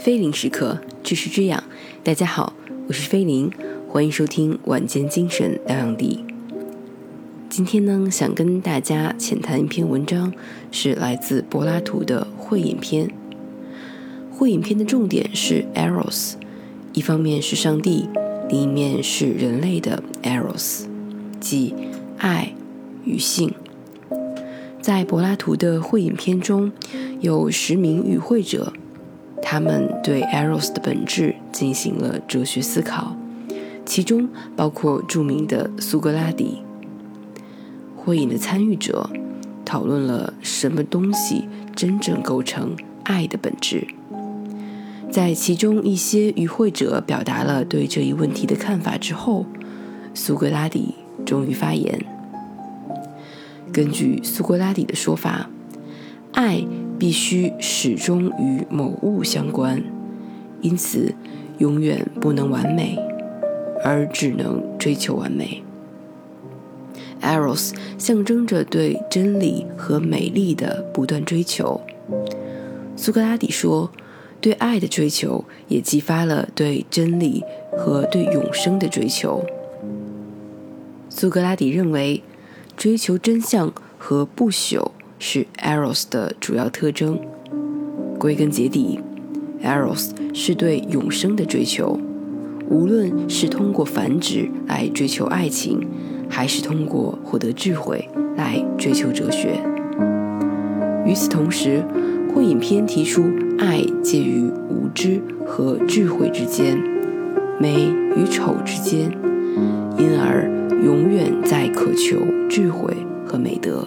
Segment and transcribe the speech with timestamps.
[0.00, 1.62] 菲林时刻，知识之养。
[2.02, 2.54] 大家好，
[2.88, 3.50] 我是菲林，
[3.86, 6.24] 欢迎收听晚间精神疗养地。
[7.50, 10.32] 今天呢，想跟大家浅谈一篇文章，
[10.72, 13.08] 是来自柏拉图的《会影篇》。
[14.34, 16.32] 《会影篇》的重点是 eros，
[16.94, 18.08] 一方面是上帝，
[18.48, 20.86] 另一面是人类的 eros，
[21.38, 21.74] 即
[22.16, 22.54] 爱
[23.04, 23.52] 与性。
[24.80, 26.72] 在柏拉图的《会影篇》中，
[27.20, 28.72] 有十名与会者。
[29.42, 33.16] 他们对 eros 的本质进行了哲学思考，
[33.84, 36.62] 其中包括著名的苏格拉底。
[37.96, 39.10] 会议的参与者
[39.64, 43.86] 讨论了什么东西真正构成爱的本质。
[45.10, 49.44] 在其中一些与会者表达了对这一问题的看法之后，
[50.14, 50.94] 苏格拉底
[51.26, 52.04] 终于发言。
[53.72, 55.50] 根据苏格拉底的说法，
[56.32, 56.64] 爱。
[57.00, 59.82] 必须始终与某物相关，
[60.60, 61.14] 因此
[61.56, 62.98] 永远不能完美，
[63.82, 65.62] 而只能追求完美。
[67.22, 71.80] Eros 象征着对真理和美丽的不断追求。
[72.96, 73.90] 苏格拉底说，
[74.42, 79.42] 对爱的追求也激发了对真理和对永生的追求。
[81.08, 82.22] 苏格拉底认为，
[82.76, 84.90] 追求真相和不朽。
[85.20, 87.20] 是 eros 的主要特征。
[88.18, 88.98] 归根结底
[89.62, 91.96] ，eros 是对永生的追求。
[92.68, 95.86] 无论是通过繁殖来追求爱情，
[96.28, 99.60] 还是通过获得智慧来追求哲学。
[101.04, 101.84] 与此同时，
[102.34, 103.24] 会影片提出，
[103.58, 106.78] 爱介于无知和智慧之间，
[107.58, 109.10] 美与丑之间，
[109.98, 110.48] 因而
[110.84, 112.18] 永远在渴求
[112.48, 112.94] 智慧
[113.26, 113.86] 和美德。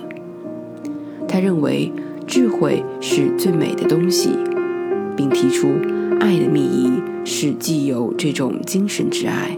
[1.28, 1.92] 他认为
[2.28, 4.30] 智慧是最美的东西，
[5.18, 5.74] 并提出
[6.20, 6.92] 爱的秘仪
[7.26, 9.58] 是既有这种精神之爱，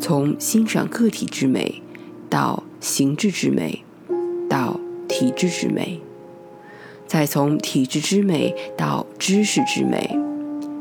[0.00, 1.80] 从欣赏个体之美，
[2.28, 3.84] 到形制之美，
[4.48, 6.00] 到体制之美，
[7.06, 10.18] 再从体制之美到知识之美，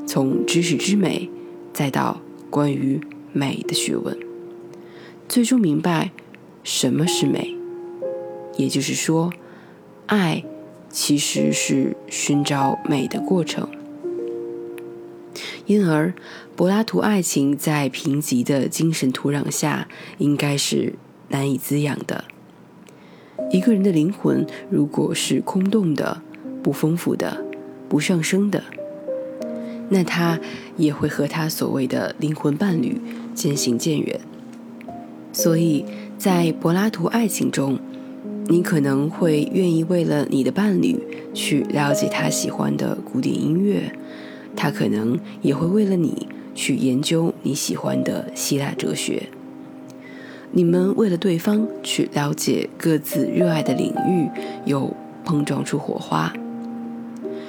[0.07, 1.29] 从知识之美
[1.71, 2.99] 再到关于
[3.31, 4.17] 美的学问，
[5.29, 6.11] 最终明白
[6.63, 7.55] 什么是美，
[8.57, 9.31] 也就是说。
[10.07, 10.43] 爱
[10.89, 13.69] 其实是寻找美的过程，
[15.65, 16.13] 因而
[16.55, 20.95] 柏拉图爱情在贫瘠的精神土壤下应该是
[21.29, 22.25] 难以滋养的。
[23.51, 26.21] 一个人的灵魂如果是空洞的、
[26.61, 27.45] 不丰富的、
[27.87, 28.61] 不上升的，
[29.87, 30.39] 那他
[30.75, 32.99] 也会和他所谓的灵魂伴侣
[33.33, 34.19] 渐行渐远。
[35.31, 35.85] 所以
[36.17, 37.79] 在柏拉图爱情中。
[38.51, 41.01] 你可能会愿意为了你的伴侣
[41.33, 43.95] 去了解他喜欢的古典音乐，
[44.57, 49.29] 他可能也会为了你去研究你喜欢的希腊哲学。
[50.51, 54.27] 你们为了对方去了解各自热爱的领域，
[54.65, 56.33] 又碰撞出火花。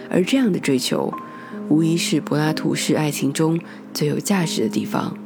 [0.08, 1.12] 而这样的追求，
[1.68, 3.58] 无疑是柏拉图式爱情中
[3.92, 5.18] 最有价值的地方，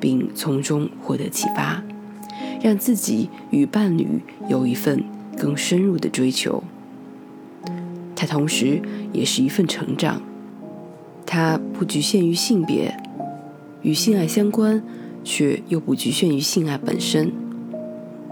[0.00, 1.84] 并从中获得启发。
[2.62, 5.04] 让自己与伴侣有一份
[5.38, 6.62] 更深入的追求，
[8.14, 8.80] 它同时
[9.12, 10.20] 也是一份成长。
[11.24, 12.96] 它不局限于性别，
[13.82, 14.82] 与性爱相关，
[15.24, 17.32] 却又不局限于性爱本身。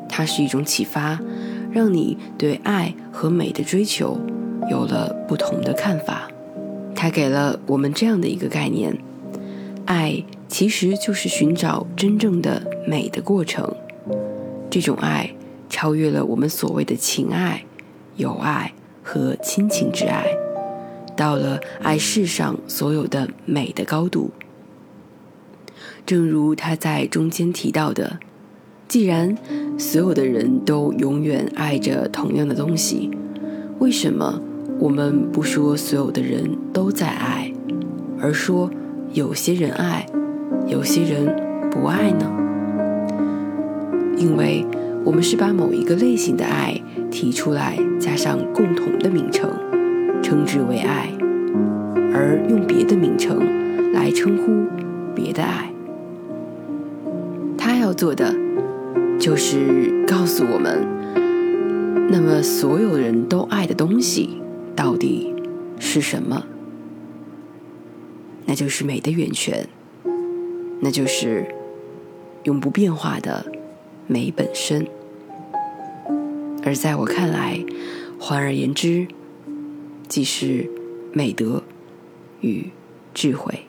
[0.08, 1.20] 它是一种启发，
[1.72, 4.20] 让你对爱和美的追求
[4.70, 6.30] 有了不同的看法。
[6.94, 8.96] 它给了我们这样的一个概念：
[9.84, 13.74] 爱其实就是寻找真正的美的过程。
[14.74, 15.32] 这种爱
[15.68, 17.64] 超越了我们所谓的情爱、
[18.16, 18.72] 友爱
[19.04, 20.26] 和亲情之爱，
[21.16, 24.32] 到了爱世上所有的美的高度。
[26.04, 28.18] 正如他在中间提到的，
[28.88, 29.36] 既然
[29.78, 33.12] 所有的人都永远爱着同样的东西，
[33.78, 34.42] 为什么
[34.80, 37.52] 我们不说所有的人都在爱，
[38.20, 38.68] 而说
[39.12, 40.04] 有些人爱，
[40.66, 42.43] 有些人不爱呢？
[44.16, 44.64] 因为
[45.04, 46.80] 我们是把某一个类型的爱
[47.10, 49.50] 提出来，加上共同的名称，
[50.22, 51.10] 称之为爱，
[52.12, 54.66] 而用别的名称来称呼
[55.14, 55.70] 别的爱。
[57.58, 58.34] 他要做的
[59.18, 60.86] 就是告诉我们，
[62.10, 64.40] 那么所有人都爱的东西
[64.74, 65.34] 到底
[65.78, 66.44] 是什么？
[68.46, 69.66] 那就是美的源泉，
[70.80, 71.46] 那就是
[72.44, 73.44] 永不变化的。
[74.06, 74.86] 美本身，
[76.62, 77.64] 而在我看来，
[78.18, 79.06] 换而言之，
[80.08, 80.70] 即是
[81.12, 81.62] 美德
[82.40, 82.70] 与
[83.14, 83.66] 智慧。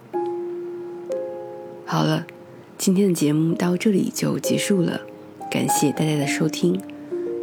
[1.85, 2.27] 好了，
[2.77, 5.01] 今天的节目到这里就结束了，
[5.49, 6.81] 感谢大家的收听。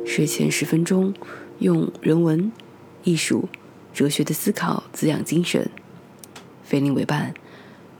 [0.04, 1.14] 睡前十分钟，
[1.60, 2.52] 用人文、
[3.04, 3.48] 艺术、
[3.94, 5.70] 哲学的思考滋养精神。
[6.62, 7.32] 菲林为伴，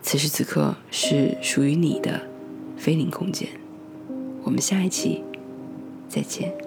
[0.02, 2.28] 此时此刻是属于你的
[2.76, 3.48] 菲林空间。
[4.44, 5.22] 我们下一期
[6.08, 6.61] 再见。